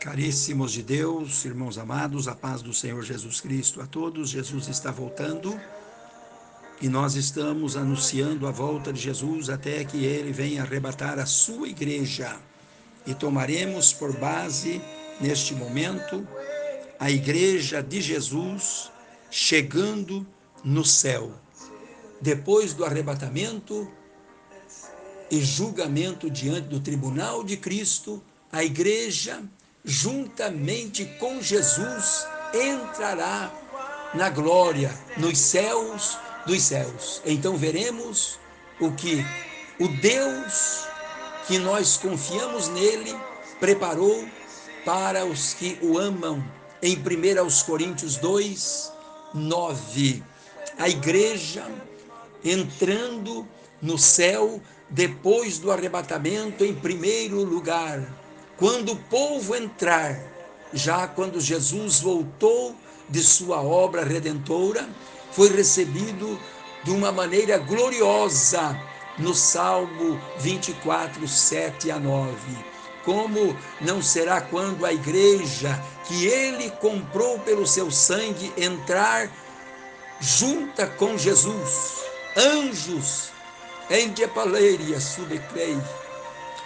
[0.00, 4.30] Caríssimos de Deus, irmãos amados, a paz do Senhor Jesus Cristo a todos.
[4.30, 5.58] Jesus está voltando
[6.80, 11.68] e nós estamos anunciando a volta de Jesus até que ele venha arrebatar a sua
[11.68, 12.36] igreja.
[13.06, 14.80] E tomaremos por base,
[15.20, 16.26] neste momento,
[17.00, 18.92] a igreja de Jesus
[19.30, 20.26] chegando
[20.62, 21.32] no céu.
[22.20, 23.90] Depois do arrebatamento
[25.30, 28.22] e julgamento diante do tribunal de Cristo,
[28.52, 29.42] a igreja
[29.86, 33.52] juntamente com Jesus, entrará
[34.12, 37.22] na glória, nos céus dos céus.
[37.24, 38.38] Então veremos
[38.80, 39.24] o que
[39.78, 40.86] o Deus
[41.46, 43.16] que nós confiamos nele
[43.60, 44.26] preparou
[44.84, 46.44] para os que o amam.
[46.82, 48.92] Em 1 Coríntios 2,
[49.32, 50.22] 9.
[50.78, 51.64] A igreja
[52.44, 53.46] entrando
[53.80, 58.00] no céu depois do arrebatamento em primeiro lugar
[58.56, 60.18] quando o povo entrar,
[60.72, 62.74] já quando Jesus voltou
[63.08, 64.88] de sua obra redentora,
[65.32, 66.38] foi recebido
[66.82, 68.78] de uma maneira gloriosa
[69.18, 72.34] no Salmo 24, 7 a 9.
[73.04, 79.30] Como não será quando a igreja que ele comprou pelo seu sangue entrar
[80.20, 82.02] junta com Jesus,
[82.36, 83.30] anjos
[83.90, 85.78] em Depaleria subcrei,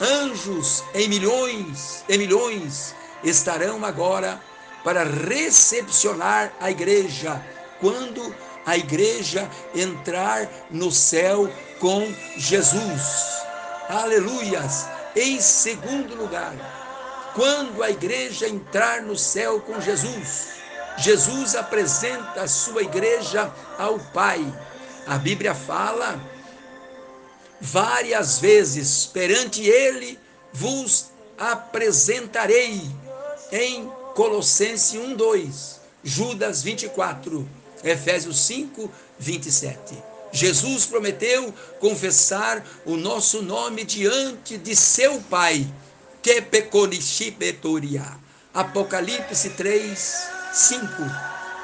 [0.01, 4.41] Anjos em milhões, em milhões estarão agora
[4.83, 7.41] para recepcionar a igreja
[7.81, 8.35] quando
[8.65, 13.43] a igreja entrar no céu com Jesus.
[13.91, 14.89] Aleluias!
[15.15, 16.55] Em segundo lugar,
[17.35, 20.49] quando a igreja entrar no céu com Jesus,
[20.97, 24.47] Jesus apresenta a sua igreja ao Pai.
[25.07, 26.19] A Bíblia fala
[27.61, 30.19] várias vezes perante ele
[30.53, 32.81] vos apresentarei
[33.53, 37.49] em Colossenses 1, 2, Judas 24,
[37.85, 40.03] Efésios 5, 27.
[40.33, 45.67] Jesus prometeu confessar o nosso nome diante de seu Pai,
[46.23, 48.05] que pecorishibetoria.
[48.53, 50.87] Apocalipse 3, 5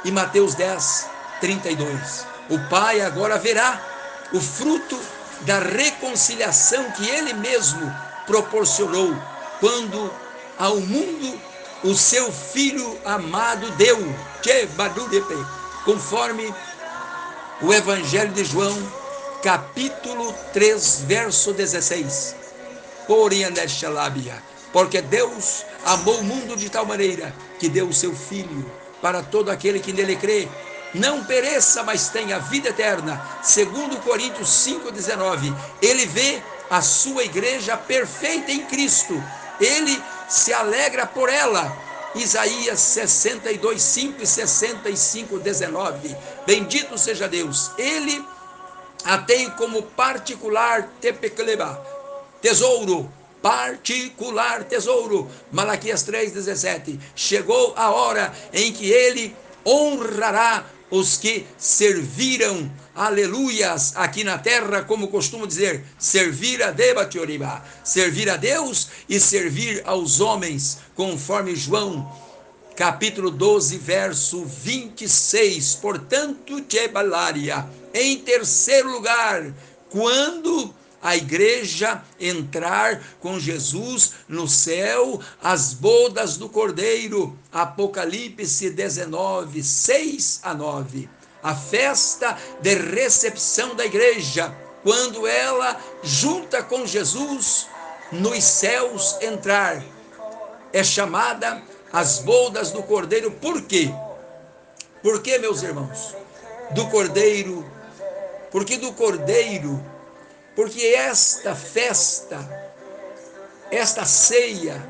[0.04, 1.06] e Mateus 10,
[1.40, 2.26] 32.
[2.50, 4.98] O Pai agora verá o fruto
[5.42, 7.92] da reconciliação que ele mesmo
[8.26, 9.14] proporcionou
[9.60, 10.10] quando
[10.58, 11.40] ao mundo
[11.84, 13.98] o seu filho amado deu,
[15.84, 16.52] conforme
[17.62, 18.76] o Evangelho de João,
[19.42, 22.34] capítulo 3, verso 16.
[24.72, 28.70] Porque Deus amou o mundo de tal maneira que deu o seu filho
[29.00, 30.48] para todo aquele que nele crê,
[30.96, 33.20] não pereça, mas tenha vida eterna.
[33.42, 39.22] Segundo Coríntios 5:19, ele vê a sua igreja perfeita em Cristo.
[39.60, 41.76] Ele se alegra por ela.
[42.14, 46.16] Isaías 62, 5 e 65, 19.
[46.46, 47.70] Bendito seja Deus.
[47.76, 48.24] Ele
[49.04, 51.80] a tem como particular tepecleba,
[52.40, 53.10] tesouro,
[53.42, 55.30] particular tesouro.
[55.52, 56.98] Malaquias 3,17.
[57.14, 65.08] Chegou a hora em que ele honrará os que serviram, aleluias, aqui na terra, como
[65.08, 72.10] costumo dizer, servir a Debatioribá, servir a Deus e servir aos homens, conforme João,
[72.76, 75.74] capítulo 12, verso 26.
[75.76, 79.52] Portanto, Tebalaria, em terceiro lugar,
[79.90, 87.38] quando a igreja entrar com Jesus no céu, as bodas do Cordeiro.
[87.52, 91.08] Apocalipse 19, 6 a 9.
[91.42, 94.52] A festa de recepção da igreja,
[94.82, 97.68] quando ela, junta com Jesus,
[98.10, 99.82] nos céus entrar,
[100.72, 101.62] é chamada
[101.92, 103.30] as bodas do Cordeiro.
[103.30, 103.90] Por quê?
[105.02, 106.14] Por quê, meus irmãos?
[106.72, 107.64] Do Cordeiro,
[108.50, 109.80] porque do Cordeiro
[110.56, 112.38] porque esta festa,
[113.70, 114.82] esta ceia,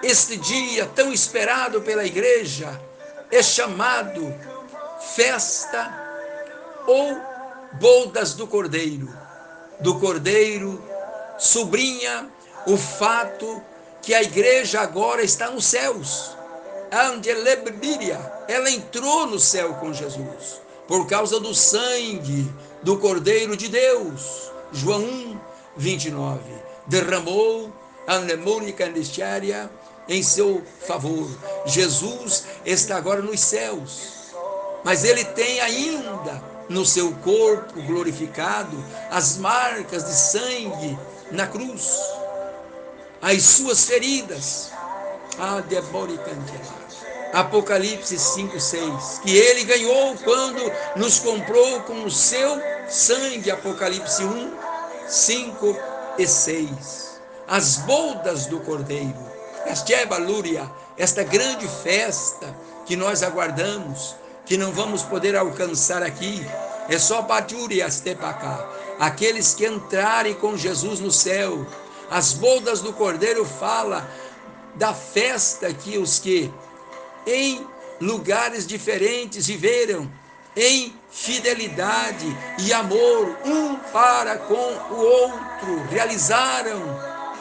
[0.00, 2.80] este dia tão esperado pela igreja,
[3.32, 4.32] é chamado
[5.16, 5.92] festa
[6.86, 7.20] ou
[7.80, 9.12] bodas do Cordeiro.
[9.80, 10.82] Do Cordeiro
[11.36, 12.30] sobrinha
[12.64, 13.60] o fato
[14.00, 16.36] que a igreja agora está nos céus.
[18.46, 22.52] Ela entrou no céu com Jesus por causa do sangue
[22.82, 25.38] do Cordeiro de Deus João 1,
[25.76, 26.40] 29.
[26.86, 27.72] Derramou
[28.06, 29.70] a mnemônica indiciária
[30.08, 31.28] em seu favor.
[31.66, 34.32] Jesus está agora nos céus,
[34.84, 38.76] mas ele tem ainda no seu corpo glorificado
[39.10, 40.98] as marcas de sangue
[41.30, 41.96] na cruz,
[43.20, 44.72] as suas feridas,
[45.38, 45.62] a
[47.32, 49.20] Apocalipse 5, 6.
[49.22, 50.60] Que ele ganhou quando
[50.96, 53.50] nos comprou com o seu sangue.
[53.50, 54.52] Apocalipse 1,
[55.08, 55.78] 5
[56.18, 57.20] e 6.
[57.46, 59.30] As bodas do Cordeiro.
[59.64, 62.54] Esta é Balúria, esta grande festa
[62.86, 66.44] que nós aguardamos, que não vamos poder alcançar aqui.
[66.88, 68.68] É só Batúrias Tepacá.
[68.98, 71.66] Aqueles que entrarem com Jesus no céu.
[72.10, 74.08] As bodas do Cordeiro fala
[74.74, 76.52] da festa que os que
[77.26, 77.66] em
[78.00, 80.10] lugares diferentes viveram
[80.56, 82.26] em fidelidade
[82.58, 86.80] e amor um para com o outro, realizaram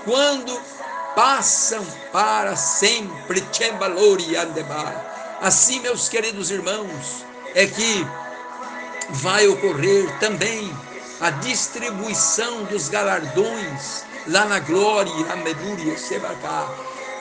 [0.04, 0.60] quando
[1.16, 3.44] passam para sempre.
[5.42, 7.26] Assim, meus queridos irmãos,
[7.56, 8.06] é que
[9.10, 10.72] vai ocorrer também
[11.20, 15.96] a distribuição dos galardões lá na glória, a medúria,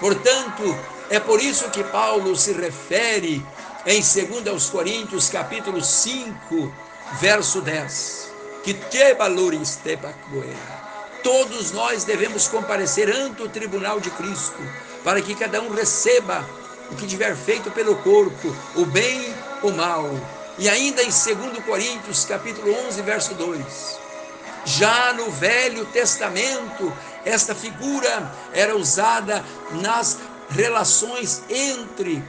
[0.01, 0.79] Portanto,
[1.11, 3.45] é por isso que Paulo se refere
[3.89, 6.71] em 2 Coríntios, capítulo 5,
[7.19, 8.31] verso 10,
[8.63, 9.99] que te valores te
[11.23, 14.59] Todos nós devemos comparecer ante o tribunal de Cristo,
[15.03, 16.47] para que cada um receba
[16.91, 20.11] o que tiver feito pelo corpo, o bem, o mal.
[20.59, 23.99] E ainda em 2 Coríntios, capítulo 11, verso 2.
[24.67, 26.93] Já no Velho Testamento,
[27.25, 29.43] esta figura era usada
[29.81, 30.19] nas
[30.51, 32.23] relações entre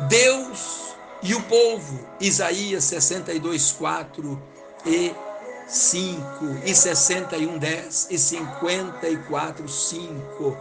[0.00, 2.06] Deus e o povo.
[2.20, 4.42] Isaías 62, 4
[4.84, 5.14] e
[5.68, 6.22] 5,
[6.64, 10.56] e 61, 10 e 54, 5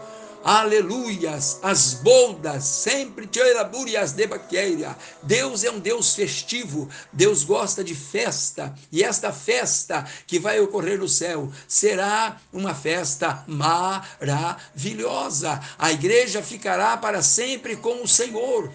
[0.45, 4.95] aleluias, as boldas, sempre as de baqueira.
[5.23, 10.99] Deus é um Deus festivo, Deus gosta de festa, e esta festa que vai ocorrer
[10.99, 15.59] no céu será uma festa maravilhosa.
[15.79, 18.71] A igreja ficará para sempre com o Senhor.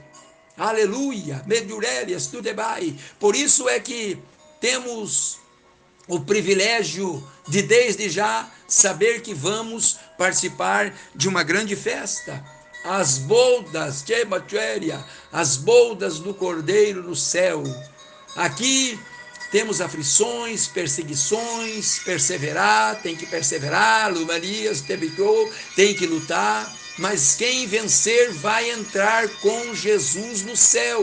[0.61, 2.95] Aleluia, Medurelias, Tudebai.
[3.19, 4.19] Por isso é que
[4.61, 5.39] temos
[6.07, 12.45] o privilégio de desde já saber que vamos participar de uma grande festa.
[12.85, 14.03] As boldas,
[15.33, 17.63] as boldas do Cordeiro no céu.
[18.37, 19.01] Aqui
[19.51, 24.13] temos aflições, perseguições, perseverar, tem que perseverar,
[24.83, 31.03] Tebitou, tem que lutar, mas quem vencer vai entrar com Jesus no céu.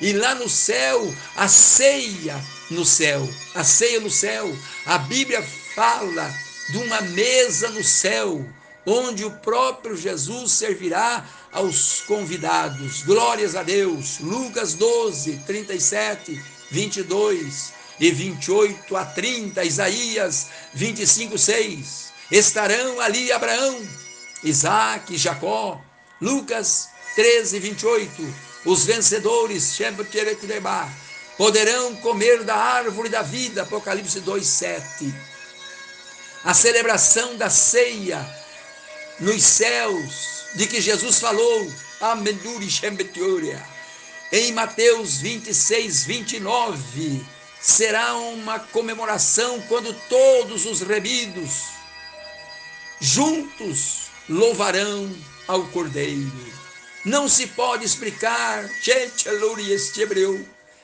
[0.00, 4.56] E lá no céu, a ceia no céu, a ceia no céu.
[4.84, 5.42] A Bíblia
[5.74, 6.32] fala
[6.70, 8.44] de uma mesa no céu,
[8.84, 13.02] onde o próprio Jesus servirá aos convidados.
[13.02, 14.18] Glórias a Deus.
[14.20, 16.40] Lucas 12, 37,
[16.70, 22.06] 22 e 28 a 30, Isaías 25, 6.
[22.30, 23.80] Estarão ali Abraão,
[24.42, 25.80] Isaac, Jacó.
[26.20, 28.34] Lucas 13, 28.
[28.64, 29.74] Os vencedores,
[31.36, 35.14] poderão comer da árvore da vida, Apocalipse 2, 7
[36.46, 38.24] a celebração da ceia
[39.18, 41.68] nos céus, de que Jesus falou,
[44.30, 47.26] em Mateus 26, 29,
[47.60, 51.64] será uma comemoração quando todos os remidos
[53.00, 55.08] juntos louvarão
[55.46, 56.56] ao Cordeiro.
[57.04, 58.68] Não se pode explicar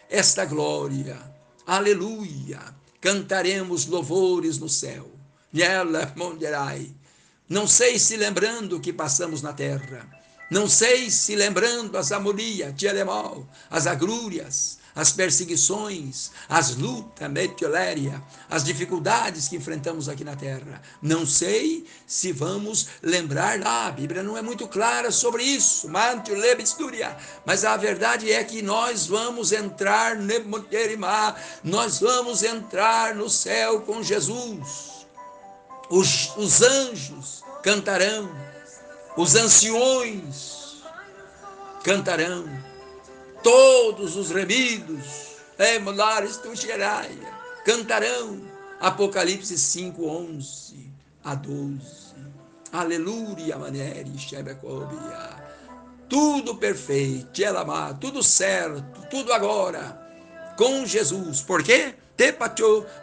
[0.09, 1.19] esta glória.
[1.67, 2.61] Aleluia!
[3.01, 5.11] Cantaremos louvores no céu.
[7.49, 10.09] Não sei se lembrando o que passamos na terra.
[10.49, 12.75] Não sei se lembrando as amorias,
[13.71, 20.81] as agrúrias, as perseguições, as lutas, metioléria, as dificuldades que enfrentamos aqui na terra.
[21.01, 27.65] Não sei se vamos lembrar lá, a Bíblia não é muito clara sobre isso, mas
[27.65, 30.17] a verdade é que nós vamos entrar,
[31.65, 34.93] nós vamos entrar no céu com Jesus
[35.93, 38.35] os, os anjos cantarão,
[39.15, 40.83] os anciões
[41.85, 42.49] cantarão,
[43.43, 46.37] todos os remidos, emulares
[47.65, 48.41] cantarão.
[48.81, 50.91] Apocalipse 5, 11
[51.25, 51.81] a 12.
[52.73, 55.43] Aleluia, manere, Shebecobia.
[56.09, 60.01] Tudo perfeito, Elamá, tudo certo, tudo agora,
[60.57, 61.43] com Jesus.
[61.43, 61.95] Por quê?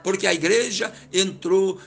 [0.04, 1.80] porque a igreja entrou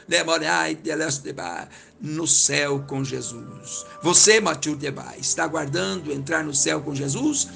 [2.02, 3.86] no céu com Jesus.
[4.02, 7.48] Você, Matiu Debai, está aguardando entrar no céu com Jesus?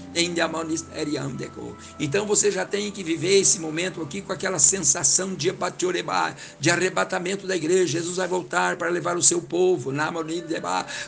[1.98, 5.52] Então você já tem que viver esse momento aqui com aquela sensação de
[6.60, 7.98] de arrebatamento da igreja.
[7.98, 9.92] Jesus vai voltar para levar o seu povo.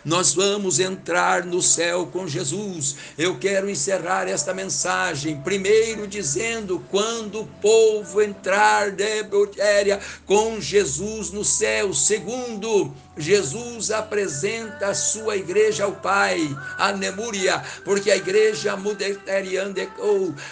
[0.04, 2.97] Nós vamos entrar no céu com Jesus.
[3.16, 9.28] Eu quero encerrar esta mensagem, primeiro dizendo: quando o povo entrar de
[10.26, 11.95] com Jesus no céu.
[11.95, 16.40] Segundo, Jesus apresenta a sua igreja ao Pai,
[16.78, 18.78] a Nemúria, porque a igreja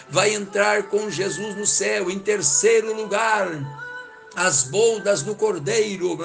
[0.08, 2.10] vai entrar com Jesus no céu.
[2.10, 3.48] Em terceiro lugar,
[4.34, 6.18] as boldas do cordeiro,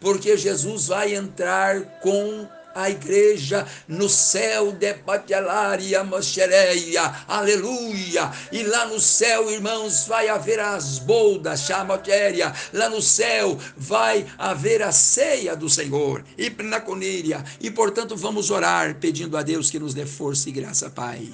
[0.00, 2.46] porque Jesus vai entrar com
[2.76, 8.30] a igreja no céu de Patialaria Moschereia, aleluia.
[8.52, 12.52] E lá no céu, irmãos, vai haver as boldas, chamatéria.
[12.74, 17.42] Lá no céu vai haver a ceia do Senhor, e Pnaconíria.
[17.58, 21.32] E portanto, vamos orar pedindo a Deus que nos dê força e graça, Pai.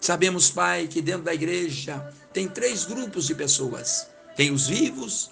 [0.00, 5.30] Sabemos, Pai, que dentro da igreja tem três grupos de pessoas: tem os vivos,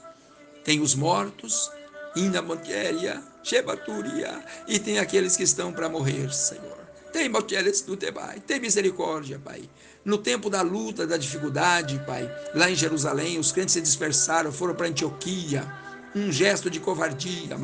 [0.62, 1.68] tem os mortos,
[2.14, 6.78] Inda Montéria, Shebaturia, e tem aqueles que estão para morrer, Senhor.
[7.12, 9.68] Tem Moteles do Tebai, tem misericórdia, Pai.
[10.04, 14.74] No tempo da luta, da dificuldade, Pai, lá em Jerusalém, os crentes se dispersaram, foram
[14.74, 15.66] para Antioquia
[16.14, 17.56] um gesto de covardia,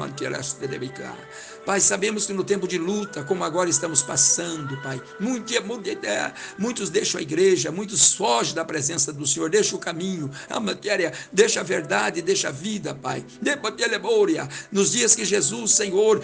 [1.66, 5.02] Pai, sabemos que no tempo de luta, como agora estamos passando, Pai,
[6.56, 11.12] muitos deixam a igreja, muitos fogem da presença do Senhor, deixam o caminho, a matéria,
[11.32, 13.26] deixa a verdade, deixa a vida, Pai.
[14.70, 16.22] Nos dias que Jesus, Senhor,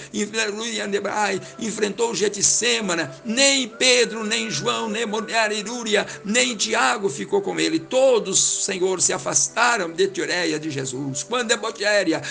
[1.58, 5.02] enfrentou o Getsemane, nem Pedro, nem João, nem
[5.58, 7.80] Irúria, nem Tiago ficou com ele.
[7.80, 11.24] Todos, Senhor, se afastaram de Tireia de Jesus.
[11.24, 11.56] Quando é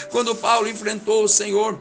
[0.10, 1.78] quando Paulo enfrentou o Senhor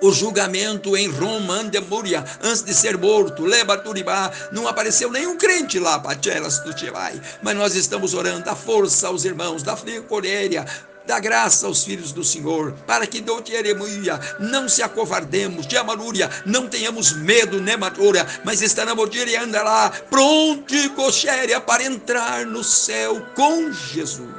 [0.00, 5.98] o julgamento em Roma, Andemúria, antes de ser morto, Lebaturibá, não apareceu nenhum crente lá,
[5.98, 10.64] Pachelas do Chevai, mas nós estamos orando, dá força aos irmãos, da Coreia,
[11.08, 13.22] dá graça aos filhos do Senhor, para que
[14.38, 19.18] não se acovardemos, de amarúria, não tenhamos medo, né, matura, mas estaremos de
[19.62, 24.37] lá, pronto coxéria para entrar no céu com Jesus.